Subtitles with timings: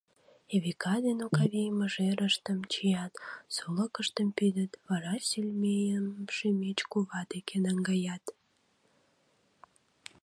[0.55, 3.13] Эвика ден Окавий мыжерыштым чият,
[3.55, 8.25] солыкыштым пидыт, вара Селмейым Шемеч кува деке наҥгаят.